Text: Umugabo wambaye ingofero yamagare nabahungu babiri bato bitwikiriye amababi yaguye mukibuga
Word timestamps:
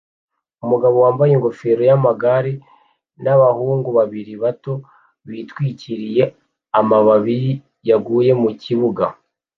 Umugabo 0.63 0.95
wambaye 1.05 1.31
ingofero 1.33 1.81
yamagare 1.89 2.53
nabahungu 3.23 3.89
babiri 3.97 4.33
bato 4.43 4.73
bitwikiriye 5.27 6.23
amababi 6.79 7.39
yaguye 7.89 8.31
mukibuga 8.41 9.03